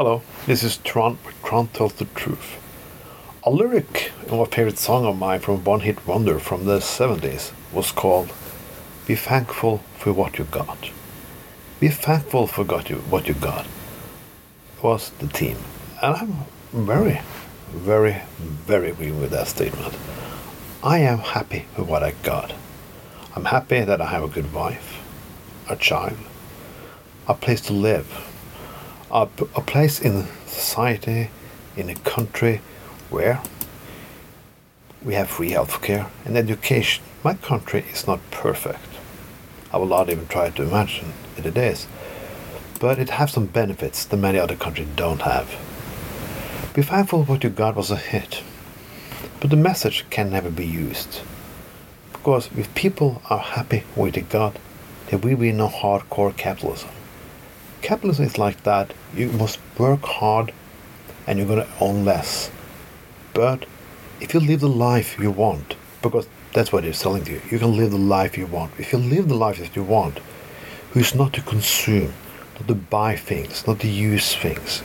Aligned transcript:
Hello, 0.00 0.22
this 0.46 0.62
is 0.62 0.78
Tron 0.78 1.18
Tron 1.44 1.66
Tells 1.68 1.92
the 1.92 2.06
Truth. 2.06 2.56
A 3.44 3.50
lyric 3.50 4.12
in 4.26 4.38
my 4.38 4.46
favorite 4.46 4.78
song 4.78 5.04
of 5.04 5.18
mine 5.18 5.40
from 5.40 5.62
One 5.62 5.80
Hit 5.80 6.06
Wonder 6.06 6.38
from 6.38 6.64
the 6.64 6.78
70s 6.78 7.52
was 7.70 7.92
called 7.92 8.32
Be 9.06 9.14
Thankful 9.14 9.82
for 9.98 10.14
What 10.14 10.38
You 10.38 10.44
Got. 10.44 10.90
Be 11.80 11.88
thankful 11.88 12.46
for 12.46 12.64
got 12.64 12.88
you, 12.88 12.96
what 13.10 13.28
you 13.28 13.34
got 13.34 13.66
was 14.82 15.10
the 15.18 15.28
theme. 15.28 15.58
And 16.00 16.16
I'm 16.16 16.34
very, 16.72 17.20
very, 17.68 18.22
very 18.38 18.92
agree 18.92 19.12
with 19.12 19.32
that 19.32 19.48
statement. 19.48 19.94
I 20.82 21.00
am 21.00 21.18
happy 21.18 21.66
with 21.76 21.88
what 21.88 22.02
I 22.02 22.12
got. 22.22 22.54
I'm 23.36 23.44
happy 23.44 23.82
that 23.82 24.00
I 24.00 24.06
have 24.06 24.24
a 24.24 24.28
good 24.28 24.50
wife, 24.54 24.98
a 25.68 25.76
child, 25.76 26.16
a 27.28 27.34
place 27.34 27.60
to 27.60 27.74
live, 27.74 28.29
a, 29.10 29.28
a 29.56 29.60
place 29.60 30.00
in 30.00 30.26
society, 30.46 31.30
in 31.76 31.88
a 31.88 31.94
country 31.96 32.60
where 33.08 33.42
we 35.02 35.14
have 35.14 35.28
free 35.28 35.50
healthcare 35.50 36.08
and 36.24 36.36
education. 36.36 37.02
My 37.24 37.34
country 37.34 37.84
is 37.92 38.06
not 38.06 38.20
perfect. 38.30 38.80
I 39.72 39.78
will 39.78 39.86
not 39.86 40.10
even 40.10 40.26
try 40.26 40.50
to 40.50 40.62
imagine 40.62 41.12
that 41.36 41.46
it 41.46 41.56
is. 41.56 41.86
But 42.78 42.98
it 42.98 43.10
has 43.10 43.32
some 43.32 43.46
benefits 43.46 44.04
that 44.04 44.16
many 44.16 44.38
other 44.38 44.56
countries 44.56 44.88
don't 44.96 45.22
have. 45.22 45.48
Be 46.74 46.82
thankful 46.82 47.24
what 47.24 47.44
you 47.44 47.50
got 47.50 47.76
was 47.76 47.90
a 47.90 47.96
hit. 47.96 48.42
But 49.40 49.50
the 49.50 49.56
message 49.56 50.04
can 50.10 50.30
never 50.30 50.50
be 50.50 50.66
used. 50.66 51.20
Because 52.12 52.48
if 52.56 52.74
people 52.74 53.22
are 53.28 53.38
happy 53.38 53.78
with 53.78 53.96
what 53.96 54.14
they 54.14 54.20
got, 54.22 54.56
there 55.08 55.18
will 55.18 55.36
be 55.36 55.52
no 55.52 55.68
hardcore 55.68 56.36
capitalism. 56.36 56.90
Capitalism 57.82 58.26
is 58.26 58.38
like 58.38 58.62
that. 58.64 58.92
You 59.14 59.28
must 59.32 59.58
work 59.78 60.02
hard 60.02 60.52
and 61.26 61.38
you're 61.38 61.48
going 61.48 61.66
to 61.66 61.78
own 61.80 62.04
less. 62.04 62.50
But 63.34 63.66
if 64.20 64.34
you 64.34 64.40
live 64.40 64.60
the 64.60 64.68
life 64.68 65.18
you 65.18 65.30
want, 65.30 65.76
because 66.02 66.26
that's 66.52 66.72
what 66.72 66.82
they're 66.82 66.92
selling 66.92 67.24
to 67.24 67.32
you, 67.32 67.42
you 67.50 67.58
can 67.58 67.76
live 67.76 67.90
the 67.90 67.98
life 67.98 68.36
you 68.36 68.46
want. 68.46 68.72
If 68.78 68.92
you 68.92 68.98
live 68.98 69.28
the 69.28 69.34
life 69.34 69.58
that 69.58 69.76
you 69.76 69.82
want, 69.82 70.18
who's 70.92 71.14
not 71.14 71.32
to 71.34 71.42
consume, 71.42 72.12
not 72.54 72.68
to 72.68 72.74
buy 72.74 73.16
things, 73.16 73.66
not 73.66 73.80
to 73.80 73.88
use 73.88 74.34
things. 74.34 74.82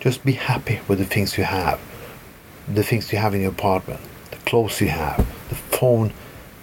Just 0.00 0.24
be 0.24 0.32
happy 0.32 0.80
with 0.88 0.98
the 0.98 1.04
things 1.04 1.38
you 1.38 1.44
have, 1.44 1.80
the 2.66 2.82
things 2.82 3.12
you 3.12 3.18
have 3.18 3.34
in 3.34 3.40
your 3.40 3.50
apartment, 3.50 4.00
the 4.30 4.36
clothes 4.38 4.80
you 4.80 4.88
have, 4.88 5.16
the 5.48 5.54
phone 5.54 6.12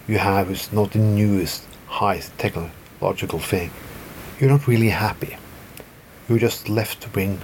you 0.07 0.17
have 0.17 0.51
is 0.51 0.71
not 0.71 0.91
the 0.91 0.99
newest, 0.99 1.65
highest 1.87 2.37
technological 2.37 3.39
thing. 3.39 3.71
You're 4.37 4.49
not 4.49 4.67
really 4.67 4.89
happy. 4.89 5.37
You're 6.27 6.39
just 6.39 6.67
left 6.67 7.15
wing, 7.15 7.39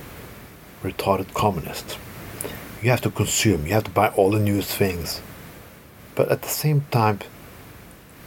retarded 0.83 1.33
communist. 1.33 1.97
You 2.81 2.89
have 2.89 2.99
to 3.01 3.09
consume, 3.09 3.65
you 3.65 3.73
have 3.73 3.85
to 3.85 3.91
buy 3.91 4.09
all 4.09 4.31
the 4.31 4.39
newest 4.39 4.75
things. 4.75 5.21
But 6.15 6.29
at 6.29 6.41
the 6.41 6.49
same 6.49 6.85
time, 6.91 7.19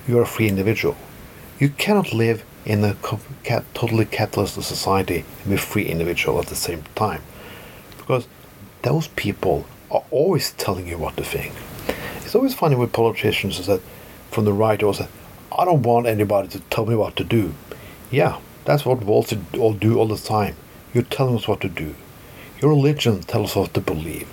you're 0.09 0.23
a 0.23 0.27
free 0.27 0.49
individual. 0.49 0.97
You 1.59 1.69
cannot 1.69 2.15
live 2.15 2.43
in 2.65 2.83
a 2.85 2.97
totally 3.75 4.07
capitalist 4.07 4.55
society 4.55 5.27
and 5.41 5.49
be 5.51 5.57
a 5.57 5.59
free 5.59 5.85
individual 5.85 6.39
at 6.39 6.47
the 6.47 6.57
same 6.57 6.85
time. 6.95 7.21
Because 7.99 8.27
those 8.81 9.09
people 9.09 9.67
are 9.91 10.05
always 10.11 10.53
telling 10.53 10.89
you 10.89 10.97
what 10.97 11.19
to 11.19 11.25
think. 11.25 11.53
It's 12.25 12.35
always 12.35 12.55
funny 12.55 12.77
with 12.77 12.95
politicians 12.95 13.59
is 13.59 13.67
that 13.67 13.83
from 14.31 14.47
the 14.47 14.55
right 14.55 14.81
say, 14.81 15.09
I 15.57 15.67
don't 15.67 15.83
want 15.83 16.07
anybody 16.07 16.49
to 16.49 16.61
tell 16.61 16.87
me 16.87 16.95
what 16.95 17.17
to 17.17 17.25
do. 17.25 17.53
Yeah, 18.11 18.39
that's 18.65 18.85
what 18.85 19.05
walls 19.05 19.35
all 19.59 19.75
do 19.75 19.99
all 19.99 20.07
the 20.07 20.17
time. 20.17 20.57
You're 20.93 21.05
telling 21.05 21.37
us 21.37 21.49
what 21.49 21.61
to 21.63 21.69
do. 21.69 21.95
Your 22.61 22.71
religion 22.71 23.21
tells 23.21 23.51
us 23.51 23.57
what 23.57 23.75
to 23.75 23.81
believe. 23.81 24.29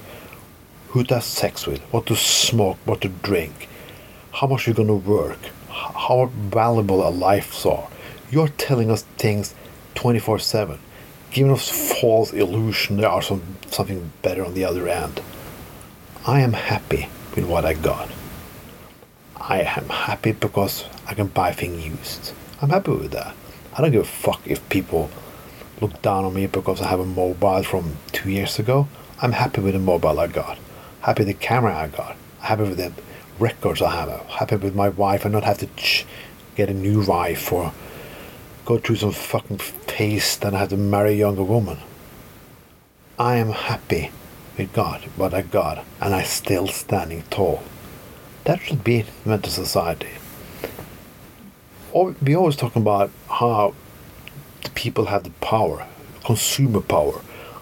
Who 0.90 1.04
to 1.06 1.16
have 1.16 1.24
sex 1.24 1.66
with, 1.66 1.82
what 1.92 2.06
to 2.08 2.16
smoke, 2.16 2.78
what 2.86 3.02
to 3.02 3.09
drink, 3.09 3.68
how 4.34 4.47
much 4.47 4.68
you're 4.68 4.75
gonna 4.75 4.96
work, 4.96 5.40
how 5.69 6.30
valuable 6.34 7.02
our 7.02 7.12
lives 7.12 7.66
are. 7.66 7.88
You're 8.30 8.50
telling 8.50 8.92
us 8.92 9.03
things 9.18 9.56
24 9.96 10.40
7, 10.40 10.80
giving 11.31 11.52
us 11.52 11.69
false 12.00 12.34
illusion 12.34 12.98
there 12.98 13.09
are 13.09 13.22
some, 13.22 13.42
something 13.68 14.12
better 14.22 14.46
on 14.46 14.53
the 14.53 14.66
other 14.66 14.88
end. 14.88 15.22
I 16.25 16.42
am 16.42 16.53
happy 16.53 17.09
with 17.36 17.46
what 17.46 17.66
I 17.66 17.74
got. 17.74 18.09
I 19.38 19.62
am 19.62 19.90
happy 19.90 20.34
because 20.34 20.86
I 21.08 21.13
can 21.16 21.28
buy 21.28 21.52
things 21.52 21.86
used. 21.86 22.34
I'm 22.62 22.69
happy 22.69 22.92
with 22.92 23.12
that. 23.12 23.36
I 23.74 23.82
don't 23.82 23.92
give 23.92 24.02
a 24.02 24.06
fuck 24.06 24.42
if 24.46 24.68
people 24.70 25.09
look 25.80 26.02
down 26.02 26.26
on 26.26 26.34
me 26.34 26.48
because 26.48 26.82
I 26.82 26.88
have 26.88 27.00
a 27.00 27.06
mobile 27.06 27.64
from 27.64 27.98
two 28.12 28.30
years 28.30 28.59
ago. 28.59 28.88
I'm 29.22 29.32
happy 29.34 29.62
with 29.62 29.74
the 29.74 29.80
mobile 29.80 30.20
I 30.20 30.28
got. 30.28 30.58
Happy 31.02 31.22
with 31.24 31.28
the 31.28 31.46
camera 31.46 31.76
I 31.76 31.88
got. 31.88 32.16
Happy 32.40 32.64
with 32.64 32.78
the 32.78 32.92
records 33.40 33.81
I 33.81 33.92
have. 33.92 34.10
Happy 34.28 34.56
with 34.56 34.76
my 34.76 34.90
wife 34.90 35.26
and 35.26 35.34
not 35.34 35.44
have 35.44 35.60
to 35.60 35.68
ch- 35.76 36.06
get 36.56 36.70
a 36.70 36.74
new 36.74 37.04
wife 37.06 37.52
or 37.52 37.74
go 38.66 38.78
through 38.78 38.98
some 38.98 39.12
fucking 39.12 39.60
that 40.02 40.52
I 40.56 40.58
have 40.58 40.70
to 40.70 40.78
marry 40.78 41.12
a 41.12 41.18
younger 41.18 41.44
woman. 41.44 41.78
I 43.20 43.36
am 43.36 43.50
happy 43.50 44.10
with 44.58 44.74
God, 44.74 45.02
what 45.16 45.31
I 45.31 45.44
got, 45.44 45.86
and 46.02 46.16
I 46.16 46.24
still 46.24 46.66
standing 46.66 47.22
tall. 47.30 47.62
That 48.46 48.62
should 48.62 48.84
be 48.84 49.06
mental 49.26 49.52
society. 49.52 50.10
We 51.94 52.36
always 52.36 52.56
talk 52.56 52.76
about 52.76 53.12
how 53.41 53.74
the 54.62 54.69
people 54.69 55.06
have 55.06 55.24
the 55.24 55.31
power, 55.41 55.88
consumer 56.24 56.79
power. 56.79 57.22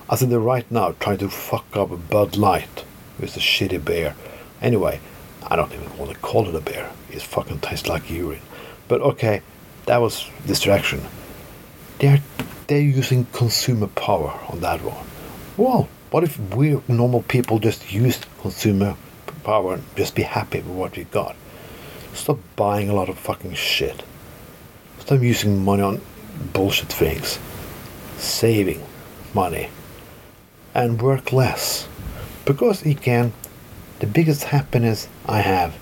I 0.09 0.17
think 0.17 0.29
they're 0.29 0.37
right 0.37 0.69
now 0.69 0.93
trying 0.99 1.19
to 1.19 1.29
fuck 1.29 1.65
up 1.77 1.89
a 1.91 1.95
Bud 1.95 2.35
Light 2.35 2.83
with 3.17 3.37
a 3.37 3.39
shitty 3.39 3.85
beer. 3.85 4.13
Anyway, 4.61 4.99
I 5.47 5.55
don't 5.55 5.71
even 5.71 5.97
want 5.97 6.11
to 6.11 6.17
call 6.17 6.49
it 6.49 6.55
a 6.55 6.59
beer. 6.59 6.89
It 7.09 7.21
fucking 7.21 7.59
tastes 7.59 7.87
like 7.87 8.09
urine. 8.09 8.41
But 8.89 8.99
okay, 8.99 9.41
that 9.85 10.01
was 10.01 10.29
distraction. 10.45 11.01
They're 11.99 12.21
they're 12.67 12.81
using 12.81 13.25
consumer 13.31 13.87
power 13.87 14.37
on 14.49 14.59
that 14.59 14.81
one. 14.83 15.05
Well, 15.55 15.87
what 16.11 16.25
if 16.25 16.37
we 16.53 16.81
normal 16.89 17.21
people 17.21 17.57
just 17.57 17.93
use 17.93 18.19
consumer 18.41 18.97
power 19.45 19.75
and 19.75 19.83
just 19.95 20.13
be 20.13 20.23
happy 20.23 20.57
with 20.57 20.75
what 20.75 20.97
we 20.97 21.05
got? 21.05 21.37
Stop 22.13 22.39
buying 22.57 22.89
a 22.89 22.93
lot 22.93 23.07
of 23.07 23.17
fucking 23.17 23.53
shit. 23.53 24.03
Stop 25.09 25.23
using 25.23 25.65
money 25.65 25.81
on 25.81 25.99
bullshit 26.53 26.89
things. 26.89 27.39
Saving 28.17 28.85
money. 29.33 29.71
And 30.75 31.01
work 31.01 31.33
less. 31.33 31.87
Because 32.45 32.85
again, 32.85 33.33
the 34.01 34.05
biggest 34.05 34.43
happiness 34.43 35.09
I 35.25 35.39
have 35.41 35.75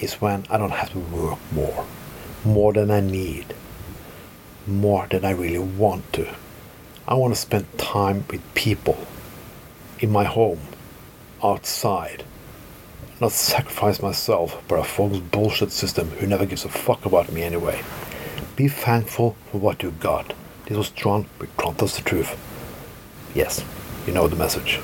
is 0.00 0.14
when 0.14 0.44
I 0.50 0.58
don't 0.58 0.72
have 0.72 0.90
to 0.90 0.98
work 0.98 1.38
more. 1.52 1.86
More 2.44 2.72
than 2.72 2.90
I 2.90 2.98
need. 2.98 3.54
More 4.66 5.06
than 5.08 5.24
I 5.24 5.30
really 5.30 5.60
want 5.60 6.12
to. 6.14 6.26
I 7.06 7.14
want 7.14 7.34
to 7.34 7.40
spend 7.40 7.78
time 7.78 8.24
with 8.28 8.42
people 8.54 8.98
in 10.00 10.10
my 10.10 10.24
home, 10.24 10.62
outside, 11.44 12.24
not 13.20 13.30
sacrifice 13.30 14.02
myself 14.02 14.60
for 14.66 14.78
a 14.78 14.82
false 14.82 15.18
bullshit 15.18 15.70
system 15.70 16.10
who 16.18 16.26
never 16.26 16.44
gives 16.44 16.64
a 16.64 16.68
fuck 16.68 17.06
about 17.06 17.30
me 17.30 17.44
anyway. 17.44 17.80
Be 18.58 18.66
thankful 18.66 19.36
for 19.52 19.58
what 19.58 19.84
you 19.84 19.92
got. 19.92 20.34
This 20.66 20.76
was 20.76 20.90
Tron 20.90 21.26
with 21.38 21.56
Truth. 22.04 22.36
Yes, 23.32 23.64
you 24.04 24.12
know 24.12 24.26
the 24.26 24.34
message. 24.34 24.80